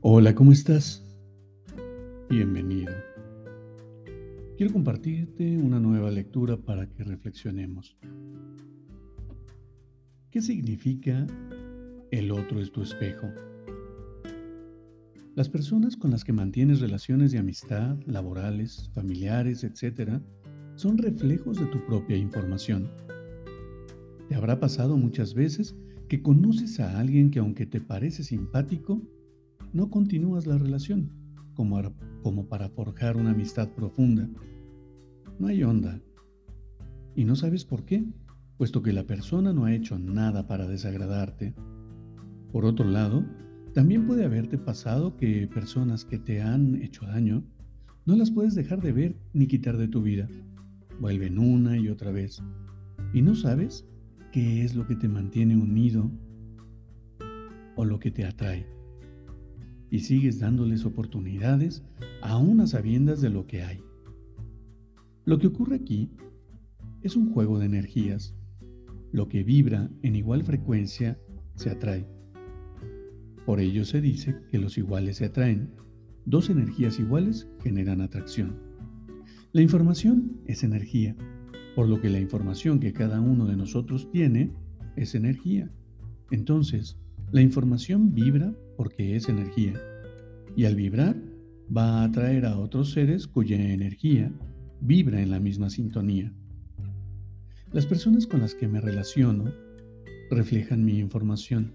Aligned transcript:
Hola, 0.00 0.32
¿cómo 0.32 0.52
estás? 0.52 1.04
Bienvenido. 2.30 2.94
Quiero 4.56 4.72
compartirte 4.72 5.58
una 5.58 5.80
nueva 5.80 6.08
lectura 6.12 6.56
para 6.56 6.88
que 6.88 7.02
reflexionemos. 7.02 7.96
¿Qué 10.30 10.40
significa 10.40 11.26
el 12.12 12.30
otro 12.30 12.60
es 12.60 12.70
tu 12.70 12.82
espejo? 12.82 13.26
Las 15.34 15.48
personas 15.48 15.96
con 15.96 16.12
las 16.12 16.22
que 16.22 16.32
mantienes 16.32 16.78
relaciones 16.78 17.32
de 17.32 17.38
amistad, 17.38 17.96
laborales, 18.06 18.92
familiares, 18.94 19.64
etc., 19.64 20.20
son 20.76 20.96
reflejos 20.98 21.58
de 21.58 21.66
tu 21.66 21.84
propia 21.86 22.16
información. 22.16 22.88
Te 24.28 24.36
habrá 24.36 24.60
pasado 24.60 24.96
muchas 24.96 25.34
veces 25.34 25.74
que 26.06 26.22
conoces 26.22 26.78
a 26.78 27.00
alguien 27.00 27.32
que 27.32 27.40
aunque 27.40 27.66
te 27.66 27.80
parece 27.80 28.22
simpático, 28.22 29.02
no 29.72 29.90
continúas 29.90 30.46
la 30.46 30.58
relación 30.58 31.10
como, 32.22 32.46
para 32.46 32.68
forjar 32.68 33.16
una 33.16 33.30
amistad 33.30 33.70
profunda. 33.70 34.28
No 35.40 35.48
hay 35.48 35.64
onda. 35.64 36.00
Y 37.16 37.24
no 37.24 37.34
sabes 37.34 37.64
por 37.64 37.84
qué, 37.84 38.04
puesto 38.56 38.80
que 38.80 38.92
la 38.92 39.04
persona 39.04 39.52
no 39.52 39.64
ha 39.64 39.74
hecho 39.74 39.98
nada 39.98 40.46
para 40.46 40.68
desagradarte. 40.68 41.54
Por 42.52 42.64
otro 42.64 42.86
lado, 42.86 43.24
también 43.74 44.06
puede 44.06 44.24
haberte 44.24 44.56
pasado 44.56 45.16
que 45.16 45.48
personas 45.48 46.04
que 46.04 46.18
te 46.18 46.40
han 46.40 46.76
hecho 46.76 47.06
daño 47.06 47.42
no 48.06 48.14
las 48.14 48.30
puedes 48.30 48.54
dejar 48.54 48.80
de 48.80 48.92
ver 48.92 49.16
ni 49.32 49.48
quitar 49.48 49.76
de 49.76 49.88
tu 49.88 50.00
vida. 50.00 50.28
Vuelven 51.00 51.40
una 51.40 51.76
y 51.76 51.88
otra 51.88 52.12
vez. 52.12 52.40
Y 53.12 53.20
no 53.20 53.34
sabes 53.34 53.84
qué 54.30 54.62
es 54.62 54.76
lo 54.76 54.86
que 54.86 54.94
te 54.94 55.08
mantiene 55.08 55.56
unido 55.56 56.08
o 57.74 57.84
lo 57.84 57.98
que 57.98 58.12
te 58.12 58.24
atrae 58.24 58.77
y 59.90 60.00
sigues 60.00 60.38
dándoles 60.38 60.84
oportunidades 60.84 61.82
aún 62.22 62.60
a 62.60 62.66
sabiendas 62.66 63.20
de 63.20 63.30
lo 63.30 63.46
que 63.46 63.62
hay. 63.62 63.82
Lo 65.24 65.38
que 65.38 65.46
ocurre 65.46 65.76
aquí 65.76 66.10
es 67.02 67.16
un 67.16 67.32
juego 67.32 67.58
de 67.58 67.66
energías. 67.66 68.34
Lo 69.12 69.28
que 69.28 69.42
vibra 69.42 69.90
en 70.02 70.16
igual 70.16 70.44
frecuencia 70.44 71.18
se 71.54 71.70
atrae. 71.70 72.06
Por 73.46 73.60
ello 73.60 73.84
se 73.84 74.00
dice 74.00 74.36
que 74.50 74.58
los 74.58 74.76
iguales 74.76 75.16
se 75.16 75.26
atraen. 75.26 75.70
Dos 76.26 76.50
energías 76.50 76.98
iguales 76.98 77.48
generan 77.62 78.00
atracción. 78.00 78.56
La 79.52 79.62
información 79.62 80.42
es 80.46 80.62
energía, 80.62 81.16
por 81.74 81.88
lo 81.88 82.00
que 82.00 82.10
la 82.10 82.20
información 82.20 82.80
que 82.80 82.92
cada 82.92 83.20
uno 83.20 83.46
de 83.46 83.56
nosotros 83.56 84.10
tiene 84.10 84.52
es 84.96 85.14
energía. 85.14 85.70
Entonces, 86.30 86.98
la 87.32 87.42
información 87.42 88.14
vibra 88.14 88.54
porque 88.76 89.16
es 89.16 89.28
energía, 89.28 89.74
y 90.56 90.64
al 90.64 90.76
vibrar 90.76 91.16
va 91.74 92.00
a 92.00 92.04
atraer 92.04 92.46
a 92.46 92.58
otros 92.58 92.92
seres 92.92 93.26
cuya 93.26 93.56
energía 93.56 94.32
vibra 94.80 95.20
en 95.20 95.30
la 95.30 95.40
misma 95.40 95.70
sintonía. 95.70 96.32
Las 97.72 97.86
personas 97.86 98.26
con 98.26 98.40
las 98.40 98.54
que 98.54 98.66
me 98.66 98.80
relaciono 98.80 99.52
reflejan 100.30 100.84
mi 100.84 100.98
información. 100.98 101.74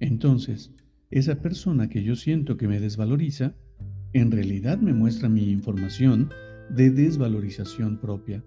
Entonces, 0.00 0.72
esa 1.10 1.40
persona 1.40 1.88
que 1.88 2.02
yo 2.02 2.14
siento 2.14 2.56
que 2.56 2.68
me 2.68 2.80
desvaloriza, 2.80 3.54
en 4.12 4.30
realidad 4.30 4.78
me 4.78 4.92
muestra 4.92 5.28
mi 5.28 5.50
información 5.50 6.30
de 6.70 6.90
desvalorización 6.90 7.98
propia. 7.98 8.44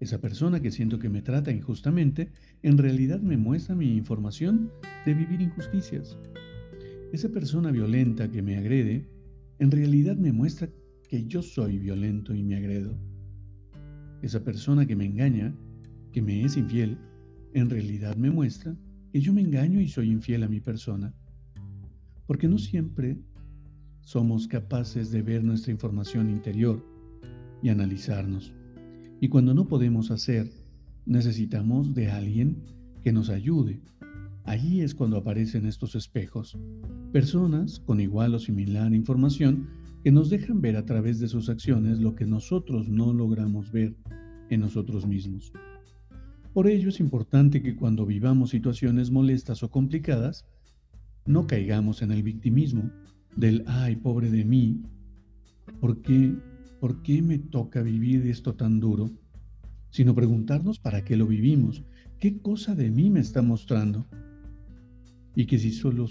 Esa 0.00 0.20
persona 0.20 0.60
que 0.60 0.70
siento 0.70 0.98
que 0.98 1.08
me 1.08 1.22
trata 1.22 1.52
injustamente, 1.52 2.30
en 2.62 2.78
realidad 2.78 3.20
me 3.20 3.36
muestra 3.36 3.74
mi 3.74 3.96
información 3.96 4.70
de 5.06 5.14
vivir 5.14 5.40
injusticias. 5.40 6.18
Esa 7.12 7.28
persona 7.28 7.70
violenta 7.70 8.28
que 8.30 8.42
me 8.42 8.56
agrede, 8.56 9.06
en 9.58 9.70
realidad 9.70 10.16
me 10.16 10.32
muestra 10.32 10.68
que 11.08 11.24
yo 11.26 11.42
soy 11.42 11.78
violento 11.78 12.34
y 12.34 12.42
me 12.42 12.56
agredo. 12.56 12.98
Esa 14.20 14.42
persona 14.42 14.84
que 14.84 14.96
me 14.96 15.04
engaña, 15.04 15.54
que 16.12 16.22
me 16.22 16.44
es 16.44 16.56
infiel, 16.56 16.98
en 17.52 17.70
realidad 17.70 18.16
me 18.16 18.30
muestra 18.30 18.76
que 19.12 19.20
yo 19.20 19.32
me 19.32 19.42
engaño 19.42 19.80
y 19.80 19.88
soy 19.88 20.10
infiel 20.10 20.42
a 20.42 20.48
mi 20.48 20.60
persona. 20.60 21.14
Porque 22.26 22.48
no 22.48 22.58
siempre 22.58 23.16
somos 24.00 24.48
capaces 24.48 25.12
de 25.12 25.22
ver 25.22 25.44
nuestra 25.44 25.70
información 25.70 26.30
interior 26.30 26.84
y 27.62 27.68
analizarnos. 27.68 28.52
Y 29.24 29.28
cuando 29.30 29.54
no 29.54 29.66
podemos 29.68 30.10
hacer, 30.10 30.52
necesitamos 31.06 31.94
de 31.94 32.10
alguien 32.10 32.58
que 33.02 33.10
nos 33.10 33.30
ayude. 33.30 33.80
Allí 34.44 34.82
es 34.82 34.94
cuando 34.94 35.16
aparecen 35.16 35.64
estos 35.64 35.94
espejos, 35.94 36.58
personas 37.10 37.80
con 37.80 38.02
igual 38.02 38.34
o 38.34 38.38
similar 38.38 38.92
información 38.92 39.66
que 40.02 40.12
nos 40.12 40.28
dejan 40.28 40.60
ver 40.60 40.76
a 40.76 40.84
través 40.84 41.20
de 41.20 41.28
sus 41.28 41.48
acciones 41.48 42.00
lo 42.00 42.14
que 42.14 42.26
nosotros 42.26 42.90
no 42.90 43.14
logramos 43.14 43.72
ver 43.72 43.96
en 44.50 44.60
nosotros 44.60 45.06
mismos. 45.06 45.54
Por 46.52 46.66
ello 46.66 46.90
es 46.90 47.00
importante 47.00 47.62
que 47.62 47.76
cuando 47.76 48.04
vivamos 48.04 48.50
situaciones 48.50 49.10
molestas 49.10 49.62
o 49.62 49.70
complicadas, 49.70 50.44
no 51.24 51.46
caigamos 51.46 52.02
en 52.02 52.12
el 52.12 52.22
victimismo 52.22 52.90
del 53.36 53.64
ay, 53.68 53.96
pobre 53.96 54.30
de 54.30 54.44
mí, 54.44 54.82
¿por 55.80 56.02
qué 56.02 56.36
¿por 56.84 57.00
qué 57.00 57.22
me 57.22 57.38
toca 57.38 57.80
vivir 57.80 58.26
esto 58.26 58.56
tan 58.56 58.78
duro? 58.78 59.10
Sino 59.88 60.14
preguntarnos 60.14 60.78
para 60.78 61.02
qué 61.02 61.16
lo 61.16 61.26
vivimos, 61.26 61.82
qué 62.18 62.36
cosa 62.42 62.74
de 62.74 62.90
mí 62.90 63.08
me 63.08 63.20
está 63.20 63.40
mostrando. 63.40 64.04
Y 65.34 65.46
que 65.46 65.58
si, 65.58 65.72
solo, 65.72 66.06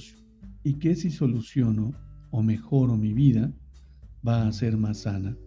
y 0.63 0.73
que 0.79 0.95
si 0.95 1.11
soluciono 1.11 1.91
o 2.31 2.41
mejoro 2.41 2.97
mi 2.97 3.13
vida, 3.13 3.53
va 4.27 4.47
a 4.47 4.51
ser 4.51 4.75
más 4.75 5.01
sana. 5.01 5.37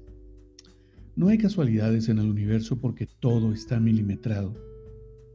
No 1.16 1.26
hay 1.26 1.38
casualidades 1.38 2.08
en 2.08 2.20
el 2.20 2.30
universo 2.30 2.78
porque 2.78 3.08
todo 3.08 3.52
está 3.52 3.80
milimetrado. 3.80 4.54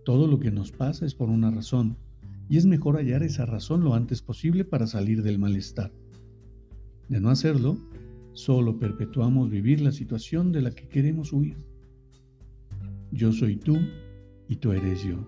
Todo 0.06 0.26
lo 0.26 0.40
que 0.40 0.52
nos 0.52 0.72
pasa 0.72 1.06
es 1.06 1.16
por 1.16 1.30
una 1.30 1.52
razón, 1.52 1.98
y 2.48 2.56
es 2.56 2.66
mejor 2.66 2.96
hallar 2.96 3.24
esa 3.24 3.46
razón 3.46 3.84
lo 3.84 3.94
antes 3.94 4.22
posible 4.22 4.64
para 4.64 4.88
salir 4.88 5.22
del 5.22 5.38
malestar. 5.38 5.92
De 7.10 7.20
no 7.20 7.30
hacerlo, 7.30 7.78
Solo 8.34 8.80
perpetuamos 8.80 9.50
vivir 9.50 9.82
la 9.82 9.92
situación 9.92 10.52
de 10.52 10.62
la 10.62 10.72
que 10.72 10.88
queremos 10.88 11.34
huir. 11.34 11.58
Yo 13.12 13.34
soy 13.34 13.58
tú 13.58 13.78
y 14.48 14.56
tú 14.56 14.72
eres 14.72 15.04
yo. 15.04 15.26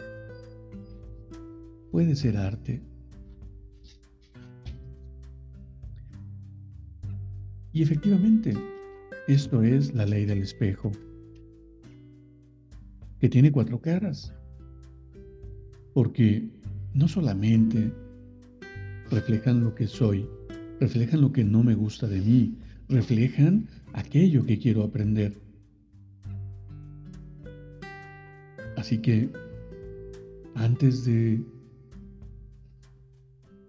Puede 1.91 2.15
ser 2.15 2.37
arte. 2.37 2.81
Y 7.73 7.81
efectivamente, 7.81 8.53
esto 9.27 9.63
es 9.63 9.93
la 9.93 10.05
ley 10.05 10.25
del 10.25 10.43
espejo, 10.43 10.91
que 13.19 13.29
tiene 13.29 13.51
cuatro 13.51 13.81
caras, 13.81 14.33
porque 15.93 16.49
no 16.93 17.07
solamente 17.07 17.91
reflejan 19.09 19.63
lo 19.63 19.73
que 19.73 19.87
soy, 19.87 20.27
reflejan 20.79 21.21
lo 21.21 21.31
que 21.31 21.43
no 21.43 21.63
me 21.63 21.73
gusta 21.73 22.07
de 22.07 22.21
mí, 22.21 22.57
reflejan 22.89 23.67
aquello 23.93 24.45
que 24.45 24.59
quiero 24.59 24.83
aprender. 24.83 25.41
Así 28.77 28.97
que 28.97 29.29
antes 30.55 31.05
de, 31.05 31.41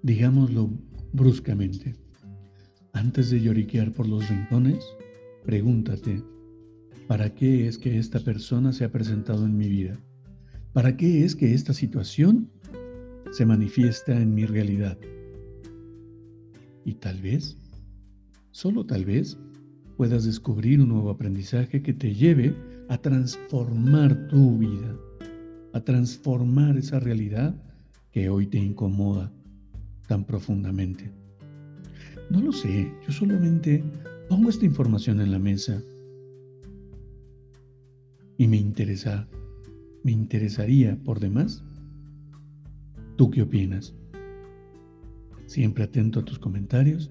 digámoslo 0.02 0.70
bruscamente, 1.12 1.94
antes 2.92 3.30
de 3.30 3.40
lloriquear 3.40 3.92
por 3.92 4.08
los 4.08 4.28
rincones, 4.28 4.84
pregúntate, 5.44 6.22
¿para 7.06 7.34
qué 7.34 7.66
es 7.68 7.78
que 7.78 7.98
esta 7.98 8.20
persona 8.20 8.72
se 8.72 8.84
ha 8.84 8.90
presentado 8.90 9.44
en 9.44 9.56
mi 9.56 9.68
vida? 9.68 9.98
¿Para 10.72 10.96
qué 10.96 11.24
es 11.24 11.36
que 11.36 11.54
esta 11.54 11.72
situación 11.72 12.50
se 13.30 13.46
manifiesta 13.46 14.20
en 14.20 14.34
mi 14.34 14.46
realidad? 14.46 14.98
Y 16.84 16.94
tal 16.94 17.20
vez 17.20 17.56
solo 18.54 18.86
tal 18.86 19.04
vez, 19.04 19.36
puedas 19.96 20.24
descubrir 20.24 20.80
un 20.80 20.90
nuevo 20.90 21.10
aprendizaje 21.10 21.82
que 21.82 21.92
te 21.92 22.14
lleve 22.14 22.54
a 22.88 22.96
transformar 22.98 24.28
tu 24.28 24.58
vida, 24.58 24.96
a 25.72 25.80
transformar 25.80 26.76
esa 26.76 27.00
realidad 27.00 27.60
que 28.12 28.28
hoy 28.30 28.46
te 28.46 28.58
incomoda 28.58 29.32
tan 30.06 30.24
profundamente. 30.24 31.10
No 32.30 32.40
lo 32.40 32.52
sé, 32.52 32.92
yo 33.04 33.12
solamente 33.12 33.82
pongo 34.28 34.50
esta 34.50 34.64
información 34.64 35.20
en 35.20 35.32
la 35.32 35.40
mesa 35.40 35.82
y 38.38 38.46
me 38.46 38.56
interesa, 38.56 39.26
me 40.04 40.12
interesaría 40.12 40.96
por 41.02 41.18
demás. 41.18 41.64
¿Tú 43.16 43.32
qué 43.32 43.42
opinas? 43.42 43.94
Siempre 45.46 45.82
atento 45.82 46.20
a 46.20 46.24
tus 46.24 46.38
comentarios, 46.38 47.10